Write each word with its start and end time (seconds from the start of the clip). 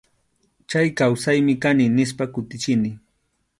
Chay 0.73 0.89
kawsaymi 1.01 1.55
kani, 1.65 1.85
nispa 1.99 2.27
kutichini. 2.33 2.91